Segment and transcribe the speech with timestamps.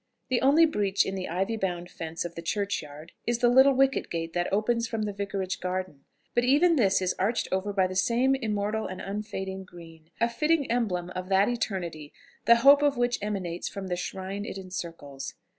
[0.29, 4.09] The only breach in the ivy bound fence of the churchyard, is the little wicket
[4.09, 7.95] gate that opens from the Vicarage garden; but even this is arched over by the
[7.95, 12.11] same immortal and unfading green, a fitting emblem of that eternity,
[12.45, 15.35] the hope of which emanates from the shrine it encircles.